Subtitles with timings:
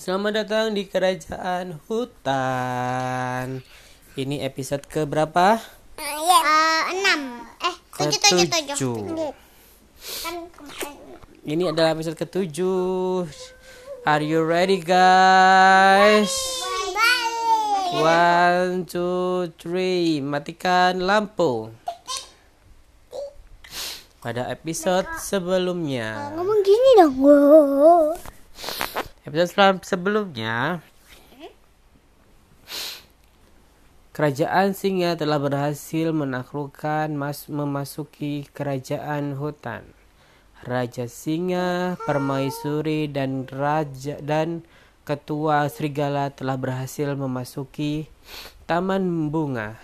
[0.00, 3.60] Selamat datang di kerajaan hutan.
[4.16, 5.60] Ini episode ke berapa?
[6.00, 6.40] Eh,
[6.96, 7.44] enam.
[7.60, 7.76] Eh,
[8.08, 8.96] tujuh, tujuh, tujuh.
[10.24, 10.48] Kan.
[11.44, 13.28] Ini adalah episode ketujuh.
[14.08, 16.32] Are you ready guys?
[17.92, 20.24] One, two, three.
[20.24, 21.76] Matikan lampu.
[24.24, 26.32] Pada episode sebelumnya.
[26.40, 27.20] Ngomong gini dong.
[29.20, 30.80] Episode sebelumnya
[34.16, 39.84] Kerajaan singa telah berhasil menaklukkan mas memasuki kerajaan hutan.
[40.64, 44.64] Raja singa, permaisuri dan raja dan
[45.04, 48.08] ketua serigala telah berhasil memasuki
[48.64, 49.76] taman bunga.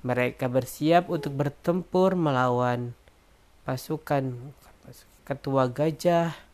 [0.00, 2.96] Mereka bersiap untuk bertempur melawan
[3.68, 4.32] pasukan
[5.28, 6.45] ketua gajah,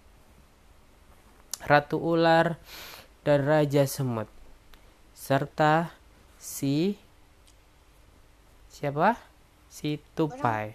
[1.63, 2.59] ratu ular,
[3.23, 4.27] dan raja semut,
[5.15, 5.95] serta
[6.39, 6.99] si
[8.67, 9.15] siapa?
[9.71, 10.75] Si tupai.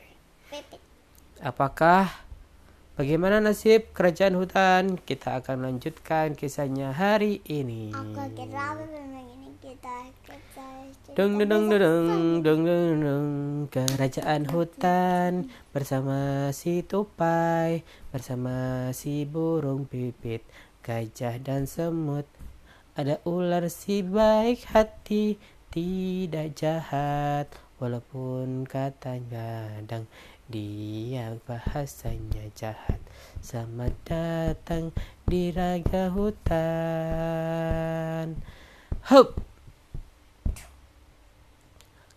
[1.43, 2.09] Apakah
[2.97, 4.97] bagaimana nasib kerajaan hutan?
[4.97, 7.93] Kita akan lanjutkan kisahnya hari ini.
[7.93, 10.65] Aku kira memang ini kita kita.
[11.13, 13.27] Deng deng deng deng deng deng deng
[13.69, 20.45] kerajaan hutan bersama si tupai bersama si burung pipit
[20.87, 22.23] gajah dan semut
[22.95, 25.35] ada ular si baik hati
[25.67, 30.07] tidak jahat walaupun katanya kadang
[30.47, 33.03] dia bahasanya jahat
[33.43, 34.95] selamat datang
[35.27, 36.47] di raga hutan
[39.11, 39.43] Hup!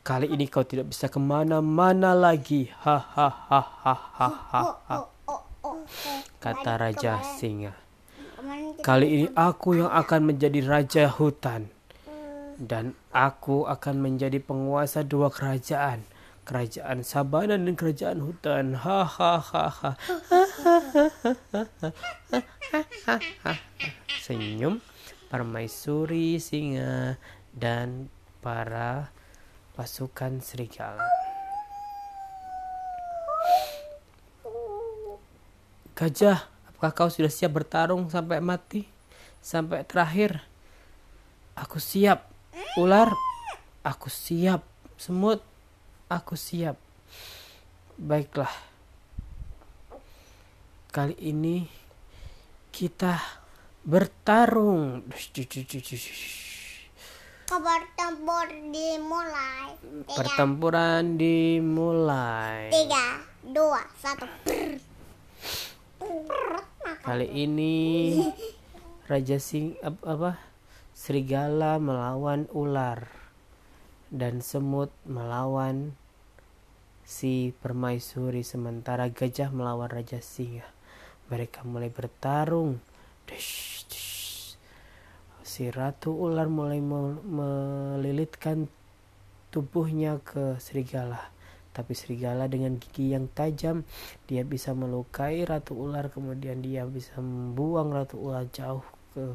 [0.07, 2.67] Kali ini kau tidak bisa ke mana-mana lagi.
[2.83, 3.63] Hahaha.
[6.43, 7.80] Kata Raja Singa.
[8.81, 11.71] Kali ini aku yang akan menjadi Raja Hutan.
[12.61, 16.05] Dan aku akan menjadi penguasa dua kerajaan.
[16.49, 18.75] Kerajaan Sabana dan kerajaan hutan.
[18.75, 19.95] Hahaha.
[24.19, 24.83] Senyum
[25.31, 27.23] permaisuri singa
[27.55, 28.11] dan
[28.43, 29.15] para
[29.79, 31.07] pasukan serigala.
[35.95, 36.50] Gajah,
[36.81, 38.89] apakah kau sudah siap bertarung sampai mati?
[39.45, 40.41] Sampai terakhir?
[41.53, 42.25] Aku siap.
[42.81, 43.13] Ular,
[43.85, 44.65] aku siap.
[44.97, 45.45] Semut,
[46.09, 46.81] aku siap.
[48.01, 48.49] Baiklah.
[50.89, 51.69] Kali ini
[52.73, 53.21] kita
[53.85, 55.05] bertarung.
[57.93, 59.77] tempur dimulai.
[60.09, 62.73] Tiga, Pertempuran dimulai.
[62.73, 64.25] tiga, dua, satu.
[67.01, 67.75] Kali ini
[69.11, 70.39] Raja Sing ap- apa
[70.95, 73.11] serigala melawan ular
[74.15, 75.97] dan semut melawan
[77.03, 80.71] si permaisuri sementara gajah melawan Raja Singa.
[81.29, 82.79] Mereka mulai bertarung.
[83.27, 84.55] Dish, dish.
[85.43, 88.71] Si ratu ular mulai me- melilitkan
[89.51, 91.35] tubuhnya ke serigala.
[91.81, 93.89] Tapi serigala dengan gigi yang tajam,
[94.29, 98.85] dia bisa melukai ratu ular, kemudian dia bisa membuang ratu ular jauh
[99.17, 99.33] ke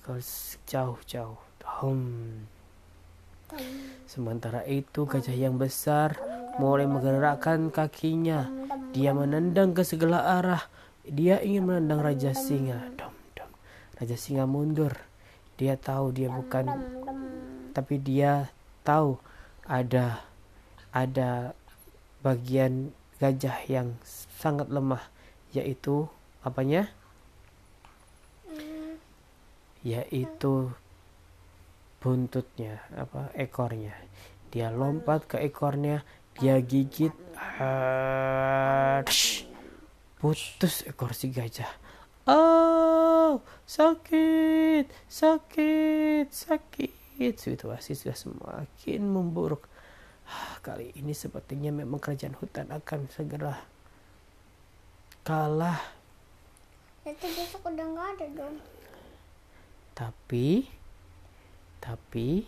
[0.00, 0.16] ke
[0.64, 1.36] jauh-jauh.
[1.84, 2.48] Hum.
[4.08, 6.16] Sementara itu gajah yang besar
[6.56, 8.48] mulai menggerakkan kakinya.
[8.96, 10.64] Dia menendang ke segala arah.
[11.04, 12.88] Dia ingin menendang Raja Singa.
[12.96, 13.50] Dom, dom.
[14.00, 14.96] Raja Singa mundur.
[15.60, 16.64] Dia tahu dia bukan
[17.76, 18.48] tapi dia
[18.80, 19.20] tahu
[19.68, 20.24] ada
[20.96, 21.52] ada
[22.26, 22.90] bagian
[23.22, 23.94] gajah yang
[24.42, 25.06] sangat lemah
[25.54, 26.10] yaitu
[26.42, 26.90] apanya?
[29.86, 30.74] Yaitu
[32.02, 33.94] buntutnya apa ekornya.
[34.50, 36.02] Dia lompat ke ekornya
[36.36, 37.16] dia gigit
[39.08, 39.48] tsh,
[40.20, 41.72] putus ekor si gajah
[42.28, 49.64] oh sakit sakit sakit situasi sudah semakin memburuk
[50.66, 53.62] kali ini sepertinya memang kerajaan hutan akan segera
[55.26, 55.78] kalah
[57.06, 58.56] Itu besok udah nggak ada dong.
[59.94, 60.66] Tapi,
[61.78, 62.42] tapi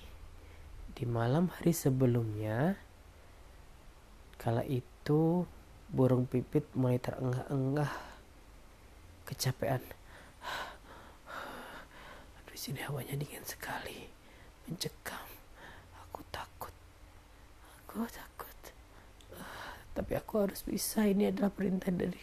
[0.99, 2.75] di malam hari sebelumnya,
[4.35, 5.47] kala itu
[5.89, 7.95] burung pipit mulai terengah-engah,
[9.31, 9.79] kecapean.
[12.43, 14.11] Aduh, di sini hawanya dingin sekali,
[14.67, 15.18] mencekam.
[17.99, 18.61] Aku takut, aku takut.
[19.43, 21.03] Ah, tapi aku harus bisa.
[21.03, 22.23] Ini adalah perintah dari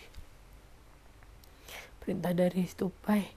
[1.99, 3.27] perintah dari tupai.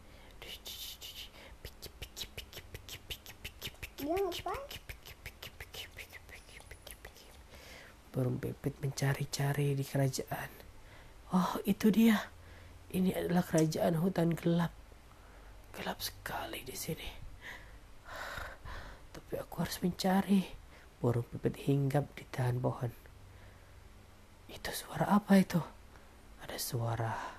[8.15, 10.51] Burung pipit mencari-cari di kerajaan.
[11.35, 12.23] Oh, itu dia.
[12.95, 14.71] Ini adalah kerajaan hutan gelap.
[15.75, 17.11] Gelap sekali di sini.
[19.11, 20.58] Tapi aku harus mencari.
[20.99, 22.91] Burung pipit hinggap di tahan pohon.
[24.51, 25.63] Itu suara apa itu?
[26.43, 27.39] Ada suara.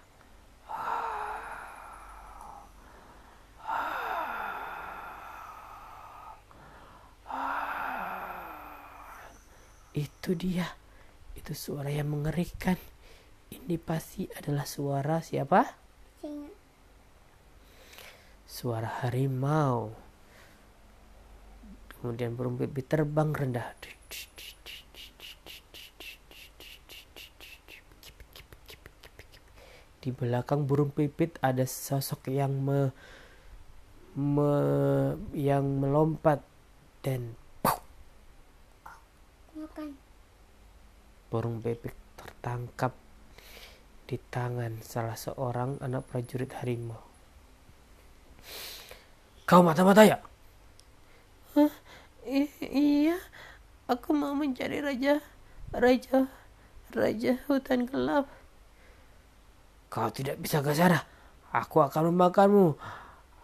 [9.92, 10.70] Itu dia.
[11.36, 12.80] Itu suara yang mengerikan.
[13.50, 15.66] Ini pasti adalah suara siapa?
[16.22, 16.54] Singa.
[18.48, 20.09] Suara harimau.
[22.00, 23.76] Kemudian burung pipit terbang rendah.
[30.00, 32.96] Di belakang burung pipit ada sosok yang me,
[34.16, 36.40] me- yang melompat
[37.04, 37.36] dan
[41.28, 42.96] burung pipit tertangkap
[44.08, 46.98] di tangan salah seorang anak prajurit harimau.
[49.44, 50.18] Kau mata-mata ya?
[52.62, 53.18] Iya,
[53.90, 55.18] aku mau mencari raja,
[55.74, 56.30] raja,
[56.94, 58.30] raja hutan gelap.
[59.90, 61.02] Kau tidak bisa ke sana.
[61.50, 62.78] Aku akan memakanmu.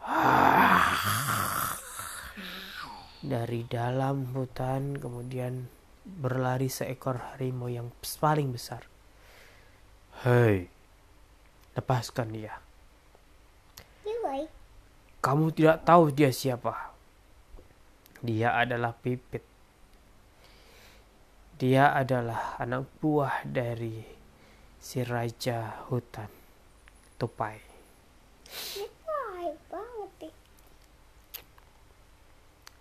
[3.26, 5.66] Dari dalam hutan kemudian
[6.06, 7.90] berlari seekor harimau yang
[8.22, 8.86] paling besar.
[10.22, 10.70] Hei,
[11.74, 12.62] lepaskan dia.
[15.26, 16.95] Kamu tidak tahu dia siapa.
[18.26, 19.46] Dia adalah Pipit.
[21.62, 24.02] Dia adalah anak buah dari
[24.82, 26.28] si raja hutan,
[27.22, 27.62] Tupai.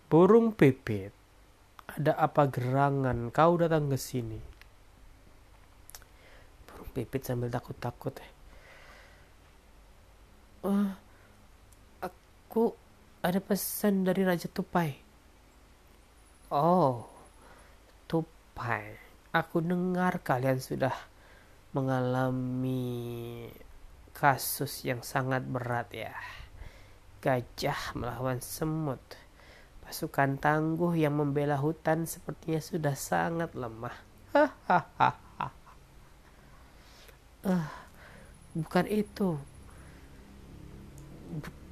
[0.08, 1.12] Burung Pipit,
[1.92, 4.40] ada apa gerangan kau datang ke sini?
[6.70, 8.16] Burung Pipit sambil takut-takut.
[10.64, 10.90] "Eh,
[12.00, 12.72] aku
[13.20, 15.03] ada pesan dari Raja Tupai.
[16.54, 17.10] Oh,
[18.06, 18.94] Tupai.
[19.34, 20.94] Aku dengar kalian sudah
[21.74, 23.50] mengalami
[24.14, 26.14] kasus yang sangat berat ya.
[27.18, 29.02] Gajah melawan semut.
[29.82, 33.98] Pasukan tangguh yang membela hutan sepertinya sudah sangat lemah.
[34.30, 35.10] Hahaha.
[37.44, 37.68] Eh,
[38.56, 39.36] bukan itu.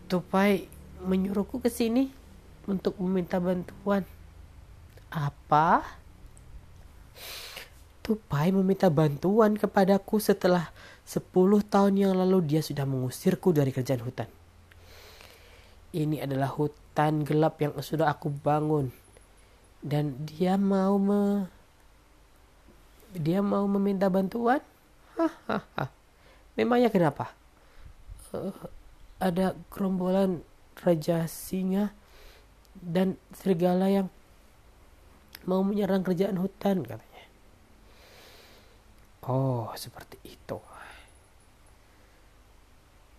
[0.05, 0.69] Tupai
[1.01, 2.13] menyuruhku ke sini
[2.69, 4.05] untuk meminta bantuan.
[5.13, 5.85] Apa?
[8.01, 10.73] Tupai meminta bantuan kepadaku setelah
[11.05, 11.29] 10
[11.69, 14.27] tahun yang lalu dia sudah mengusirku dari kerjaan hutan.
[15.93, 18.89] Ini adalah hutan gelap yang sudah aku bangun.
[19.85, 21.45] Dan dia mau me
[23.13, 24.65] dia mau meminta bantuan?
[25.21, 25.93] Hahaha.
[26.57, 27.37] Memangnya kenapa?
[28.33, 28.57] Eh,
[29.21, 30.41] ada gerombolan
[30.81, 31.93] raja singa
[32.81, 34.09] dan serigala yang
[35.47, 37.25] mau menyerang kerajaan hutan katanya.
[39.23, 40.59] Oh, seperti itu.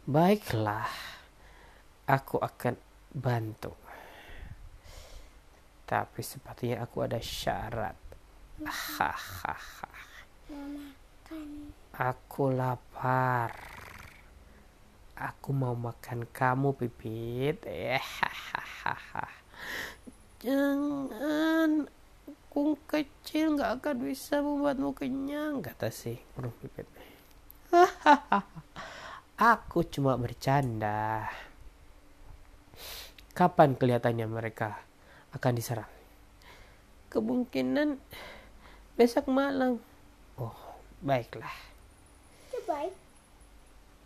[0.04, 0.92] Baiklah,
[2.04, 2.76] aku akan
[3.16, 3.72] bantu.
[5.88, 7.96] Tapi sepertinya aku ada syarat.
[8.68, 9.88] Hahaha.
[11.94, 13.56] Aku lapar.
[15.16, 17.64] Aku mau makan kamu, Pipit.
[17.64, 19.30] Hahaha.
[20.44, 22.03] Jangan.
[22.54, 26.86] Aku kecil nggak akan bisa membuatmu kenyang, kata si burung pipit.
[27.74, 28.46] Hahaha.
[29.58, 31.34] Aku cuma bercanda.
[33.34, 34.78] Kapan kelihatannya mereka
[35.34, 35.90] akan diserang?
[37.10, 37.98] Kemungkinan
[39.02, 39.82] besok malam.
[40.38, 40.54] Oh,
[41.02, 41.58] baiklah.
[42.70, 42.94] Baik.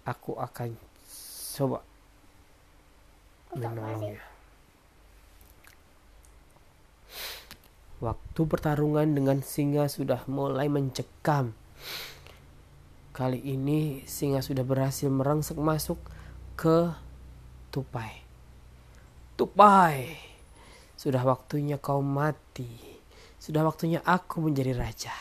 [0.07, 0.71] Aku akan
[1.59, 1.83] coba
[3.51, 4.36] menolongnya.
[7.97, 11.57] Waktu pertarungan dengan singa sudah mulai mencekam.
[13.09, 15.97] Kali ini singa sudah berhasil merangsek masuk
[16.53, 16.93] ke
[17.73, 18.21] Tupai.
[19.33, 20.13] Tupai,
[20.93, 22.69] sudah waktunya kau mati.
[23.41, 25.17] Sudah waktunya aku menjadi raja.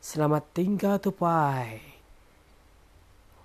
[0.00, 1.84] Selamat tinggal Tupai.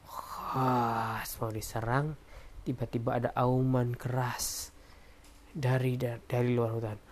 [0.08, 2.16] Wah, mau diserang,
[2.64, 4.72] tiba-tiba ada auman keras
[5.52, 7.11] dari dari luar hutan.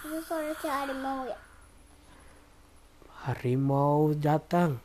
[0.00, 1.38] Itu suara harimau ya.
[3.28, 4.80] Harimau datang.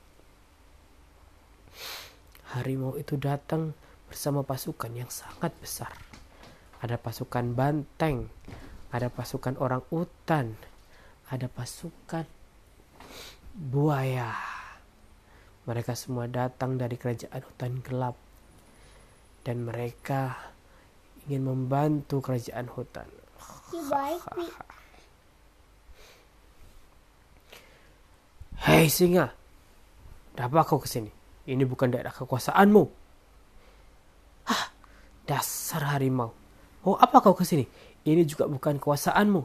[2.52, 3.74] Harimau itu datang
[4.06, 5.92] bersama pasukan yang sangat besar.
[6.84, 8.30] Ada pasukan banteng,
[8.94, 10.54] ada pasukan orang utan,
[11.32, 12.28] ada pasukan
[13.56, 14.36] buaya.
[15.66, 18.16] Mereka semua datang dari kerajaan hutan gelap
[19.42, 20.54] dan mereka
[21.26, 23.10] ingin membantu kerajaan hutan.
[28.66, 29.30] Hei singa,
[30.38, 31.14] apa kau ke sini?
[31.46, 32.84] Ini bukan daerah kekuasaanmu.
[34.50, 34.74] Hah,
[35.30, 36.34] dasar harimau.
[36.82, 37.70] Oh, apa kau ke sini?
[38.06, 39.42] Ini juga bukan kekuasaanmu.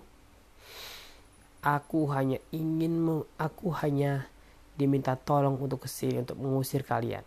[1.60, 4.24] Aku hanya ingin, aku hanya
[4.80, 7.24] diminta tolong untuk ke sini untuk mengusir kalian.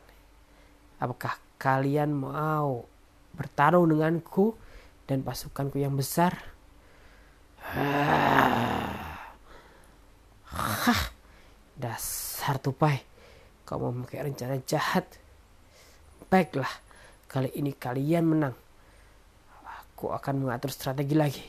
[0.98, 2.90] Apakah kalian mau
[3.34, 4.54] bertarung denganku
[5.10, 6.38] dan pasukanku yang besar?
[10.54, 11.02] Hah,
[11.82, 13.02] dasar tupai.
[13.63, 15.08] Kau memakai rencana jahat.
[16.30, 16.70] Baiklah,
[17.30, 18.56] kali ini kalian menang.
[19.63, 21.46] Aku akan mengatur strategi lagi.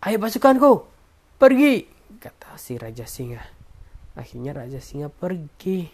[0.00, 0.88] Ayo pasukanku,
[1.36, 1.84] pergi,
[2.16, 3.44] kata si Raja Singa.
[4.16, 5.88] Akhirnya Raja Singa pergi.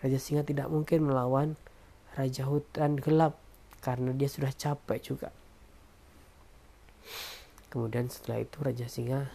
[0.00, 1.60] Raja Singa tidak mungkin melawan
[2.16, 3.39] Raja Hutan Gelap
[3.80, 5.28] karena dia sudah capek juga.
[7.70, 9.30] Kemudian setelah itu Raja Singa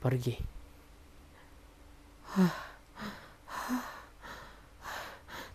[0.00, 0.38] pergi.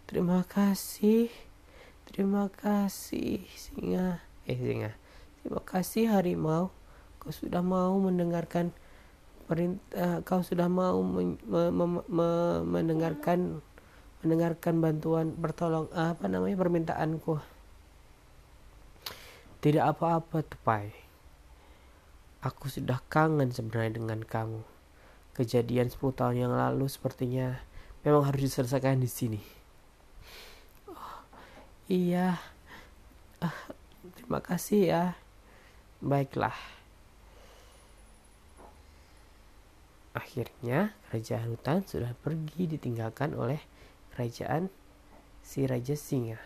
[0.10, 1.30] Terima kasih.
[2.10, 4.18] Terima kasih singa.
[4.50, 4.92] Eh singa.
[5.44, 6.74] Terima kasih harimau.
[7.22, 8.74] Kau sudah mau mendengarkan
[9.46, 13.62] perintah kau sudah mau men- me- me- me- mendengarkan
[14.26, 17.59] mendengarkan bantuan bertolong apa namanya permintaanku.
[19.60, 20.88] Tidak apa-apa tupai.
[22.40, 24.64] Aku sudah kangen sebenarnya dengan kamu.
[25.36, 27.60] Kejadian 10 tahun yang lalu sepertinya
[28.08, 29.42] memang harus diselesaikan di sini.
[30.88, 31.20] Oh,
[31.92, 32.40] iya.
[33.44, 33.60] Ah,
[34.16, 35.04] terima kasih ya.
[36.00, 36.56] Baiklah.
[40.16, 43.60] Akhirnya kerajaan hutan sudah pergi ditinggalkan oleh
[44.16, 44.72] kerajaan
[45.44, 46.40] si Raja Singa.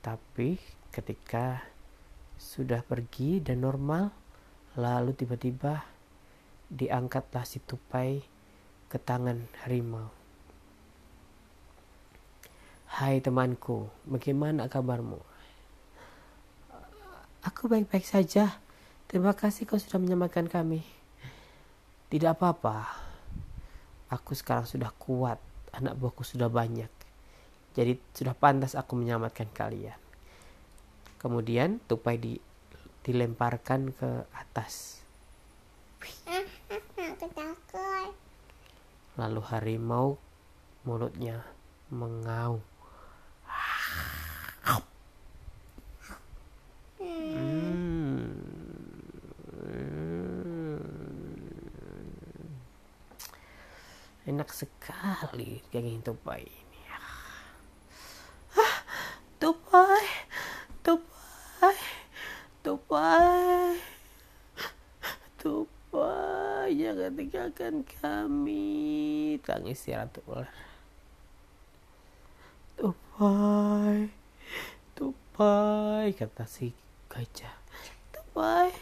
[0.00, 0.56] Tapi
[0.88, 1.71] ketika
[2.42, 4.10] sudah pergi dan normal,
[4.74, 5.86] lalu tiba-tiba
[6.66, 8.18] diangkatlah si tupai
[8.90, 10.10] ke tangan harimau.
[12.92, 15.22] Hai temanku, bagaimana kabarmu?
[17.46, 18.58] Aku baik-baik saja.
[19.06, 20.84] Terima kasih kau sudah menyelamatkan kami.
[22.12, 22.84] Tidak apa-apa.
[24.12, 25.40] Aku sekarang sudah kuat.
[25.72, 26.90] Anak buahku sudah banyak.
[27.72, 29.96] Jadi sudah pantas aku menyelamatkan kalian.
[31.22, 32.34] Kemudian tupai di,
[33.06, 35.00] dilemparkan ke atas.
[39.16, 40.18] Lalu harimau
[40.82, 41.46] mulutnya
[41.94, 42.58] mengaum.
[47.02, 47.82] Hmm.
[54.22, 56.80] Enak sekali daging tupai ini.
[58.54, 58.76] Ah,
[59.42, 60.06] tupai,
[60.80, 61.78] tupai,
[62.62, 63.74] tupai,
[65.42, 66.70] tupai,
[67.62, 69.38] tinggalkan kami.
[69.46, 70.50] Tangis ratu ular.
[72.74, 74.10] Tupai,
[74.98, 76.74] tupai, kata si
[77.06, 77.54] gajah.
[78.10, 78.74] Tupai,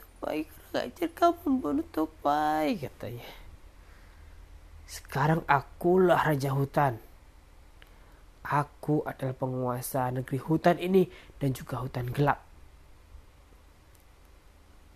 [0.00, 3.28] tupai, kurang ajar kau membunuh tupai, katanya.
[4.88, 6.96] Sekarang akulah raja hutan.
[8.46, 11.10] Aku adalah penguasa negeri hutan ini
[11.42, 12.40] dan juga hutan gelap.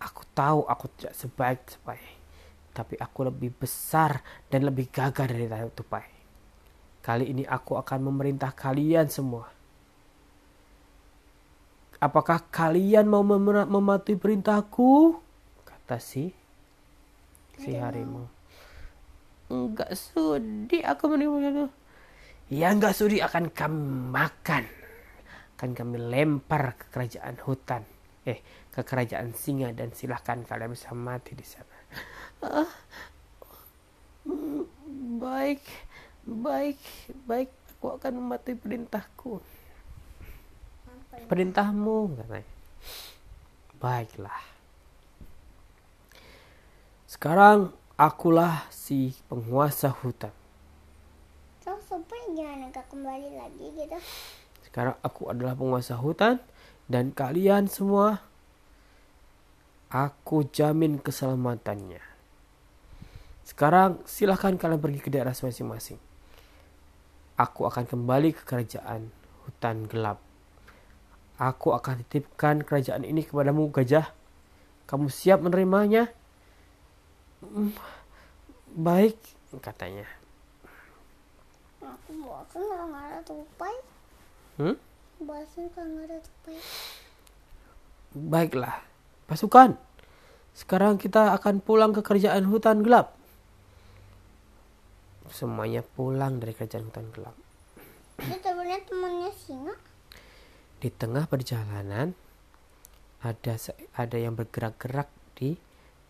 [0.01, 1.99] Aku tahu aku tidak sebaik tupai,
[2.71, 6.07] tapi aku lebih besar dan lebih gagah dari tupai.
[7.01, 9.49] Kali ini aku akan memerintah kalian semua.
[12.01, 15.21] Apakah kalian mau mem- mematuhi perintahku?
[15.61, 16.33] Kata si
[17.61, 18.25] si harimau.
[19.51, 21.65] Enggak sudi aku menerima itu.
[22.49, 24.63] Ya enggak sudi akan kami makan.
[25.57, 27.85] Akan kami lempar ke kerajaan hutan.
[28.25, 28.41] Eh,
[28.73, 31.77] ke kerajaan singa dan silahkan kalian bisa mati di sana.
[35.21, 35.61] Baik,
[36.25, 36.79] baik,
[37.29, 37.49] baik.
[37.77, 39.41] Aku akan mematuhi perintahku.
[41.29, 42.49] Perintahmu, katanya.
[43.81, 44.41] Baiklah.
[47.09, 50.33] Sekarang akulah si penguasa hutan.
[51.61, 53.97] Terus supaya gimana gak kembali lagi gitu?
[54.65, 56.41] Sekarang aku adalah penguasa hutan
[56.89, 58.25] dan kalian semua
[59.89, 62.10] aku jamin keselamatannya.
[63.41, 65.97] Sekarang silahkan kalian pergi ke daerah masing-masing.
[67.35, 69.09] Aku akan kembali ke kerajaan
[69.47, 70.21] hutan gelap.
[71.41, 74.13] Aku akan titipkan kerajaan ini kepadamu, gajah.
[74.85, 76.13] Kamu siap menerimanya?
[77.41, 77.73] "Hmm,
[78.77, 79.17] baik,
[79.57, 80.05] katanya.
[81.81, 83.75] Aku bosan kalau nggak ada tupai.
[84.61, 84.75] Hmm?
[85.17, 86.57] Bosan kalau nggak ada tupai.
[88.11, 88.77] Baiklah,
[89.25, 89.79] pasukan.
[90.53, 93.17] Sekarang kita akan pulang ke kerajaan hutan gelap.
[95.31, 97.35] Semuanya pulang dari kerajaan hutan gelap.
[98.19, 99.73] Itu temannya singa.
[100.77, 102.13] Di tengah perjalanan
[103.21, 103.53] ada
[103.95, 105.07] ada yang bergerak-gerak
[105.39, 105.55] di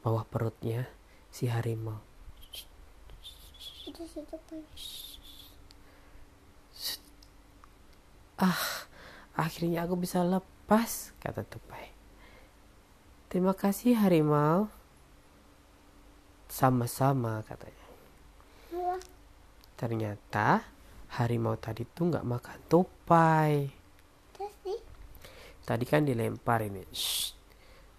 [0.01, 0.89] bawah perutnya
[1.29, 1.99] si harimau.
[3.85, 4.63] Tupai.
[9.37, 11.93] Akhirnya aku bisa lepas, kata tupai.
[13.29, 14.67] Terima kasih harimau.
[16.51, 17.80] Sama-sama katanya.
[19.81, 20.61] Ternyata
[21.17, 23.65] harimau tadi tuh nggak makan tupai.
[24.37, 24.77] terus.
[25.65, 26.85] Tadi kan dilempar ini.
[26.93, 27.33] Shh.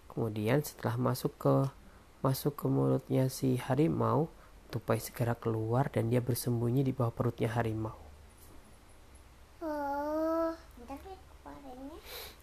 [0.06, 1.54] Kemudian setelah masuk ke
[2.22, 4.30] masuk ke mulutnya si harimau,
[4.70, 7.98] tupai segera keluar dan dia bersembunyi di bawah perutnya harimau.
[9.58, 10.54] Oh,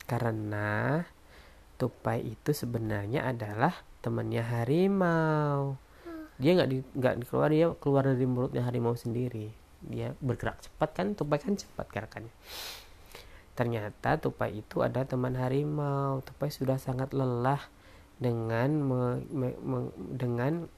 [0.03, 0.99] Karena
[1.79, 3.71] tupai itu sebenarnya adalah
[4.03, 5.79] temannya harimau.
[6.39, 9.51] Dia nggak di, nggak keluar dia keluar dari mulutnya harimau sendiri.
[9.83, 12.31] Dia bergerak cepat kan, tupai kan cepat gerakannya.
[13.59, 16.23] Ternyata tupai itu ada teman harimau.
[16.23, 17.59] Tupai sudah sangat lelah
[18.23, 20.71] dengan me- me- me- dengan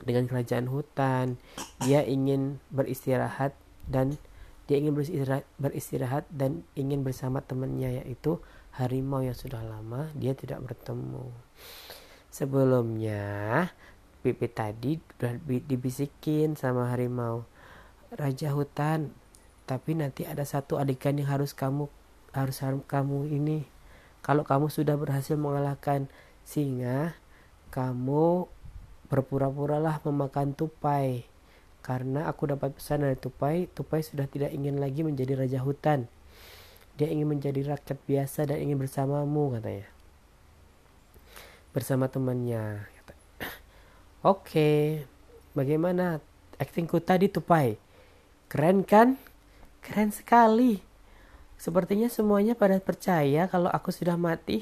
[0.00, 1.36] dengan kerajaan hutan.
[1.84, 3.52] Dia ingin beristirahat
[3.84, 4.16] dan
[4.64, 8.40] dia ingin beristirahat, beristirahat dan ingin bersama temannya yaitu
[8.80, 11.26] harimau yang sudah lama dia tidak bertemu.
[12.30, 13.66] Sebelumnya
[14.20, 17.48] Pipit tadi udah bi- dibisikin sama harimau.
[18.12, 19.14] Raja hutan
[19.64, 21.86] tapi nanti ada satu adegan yang harus kamu
[22.34, 22.58] harus
[22.90, 23.64] kamu ini.
[24.20, 26.10] Kalau kamu sudah berhasil mengalahkan
[26.44, 27.16] singa
[27.70, 28.50] kamu
[29.08, 31.24] berpura-puralah memakan tupai.
[31.80, 36.10] Karena aku dapat pesan dari tupai tupai sudah tidak ingin lagi menjadi raja hutan.
[37.00, 39.88] Dia ingin menjadi rakyat biasa dan ingin bersamamu katanya.
[41.72, 42.84] Bersama temannya.
[44.20, 45.00] Oke,
[45.56, 46.20] bagaimana
[46.60, 47.80] aktingku tadi tupai?
[48.52, 49.16] Keren kan?
[49.80, 50.76] Keren sekali.
[51.56, 54.60] Sepertinya semuanya pada percaya kalau aku sudah mati.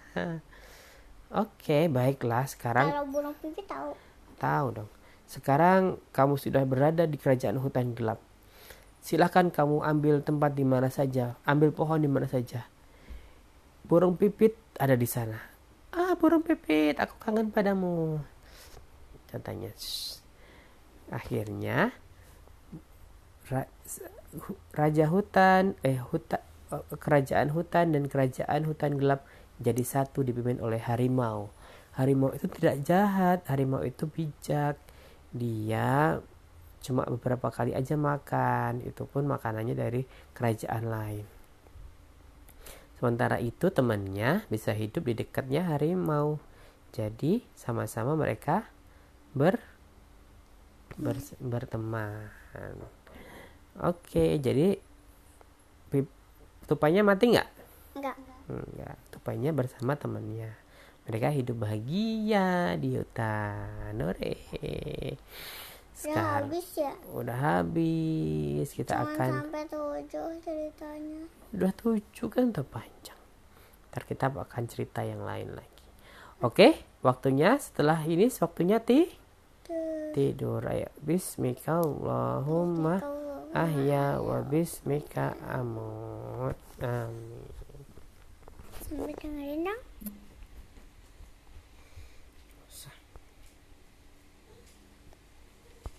[1.44, 2.48] Oke, baiklah.
[2.48, 3.92] Sekarang kalau burung pipit tahu.
[4.40, 4.90] tahu dong.
[5.28, 8.16] Sekarang kamu sudah berada di kerajaan hutan gelap.
[9.04, 12.64] Silahkan kamu ambil tempat di mana saja, ambil pohon di mana saja.
[13.84, 15.36] Burung pipit ada di sana.
[15.92, 18.24] Ah, burung pipit, aku kangen padamu.
[19.78, 20.22] "Shh."
[21.10, 21.94] Akhirnya
[24.74, 26.38] raja hutan, eh hutan,
[27.02, 29.26] kerajaan hutan dan kerajaan hutan gelap
[29.58, 31.50] jadi satu dipimpin oleh harimau.
[31.98, 34.78] Harimau itu tidak jahat, harimau itu bijak.
[35.34, 36.22] Dia
[36.80, 41.26] cuma beberapa kali aja makan, itu pun makanannya dari kerajaan lain.
[42.96, 46.40] Sementara itu temannya bisa hidup di dekatnya harimau.
[46.94, 48.68] Jadi sama-sama mereka
[49.32, 49.56] ber,
[50.96, 52.28] ber- berteman.
[53.80, 54.76] Oke, jadi
[56.66, 57.48] tupainya mati nggak?
[57.98, 58.16] Enggak.
[58.50, 60.54] Enggak, tupainya bersama temannya.
[61.06, 63.94] Mereka hidup bahagia di hutan.
[63.98, 64.34] Ore.
[66.00, 66.92] Udah Sekarang habis ya.
[67.10, 68.66] udah habis.
[68.70, 71.22] Kita Jangan akan sampai tujuh ceritanya.
[71.50, 73.20] udah tujuh kan udah panjang.
[73.90, 75.84] Ntar kita akan cerita yang lain lagi.
[76.40, 79.10] Oke, waktunya setelah ini waktunya ti.
[80.14, 80.62] Tidur.
[80.66, 83.02] Ayo, Bismika Allahumma
[83.50, 86.58] ahya wa bismika amut.
[86.78, 87.50] Amin.
[88.78, 89.89] Sampai dengerin.